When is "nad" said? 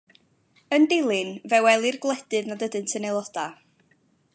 2.53-2.67